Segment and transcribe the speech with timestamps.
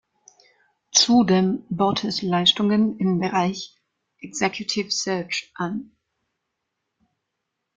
[0.91, 3.77] Zudem bot es Leistungen im Bereich
[4.17, 5.91] Executive Search an.